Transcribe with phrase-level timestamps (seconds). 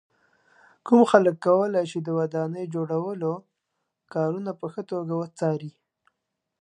[0.85, 3.33] کوم خلک کولای شي د ودانۍ جوړولو
[4.13, 5.71] کارونه په ښه توګه وڅاري.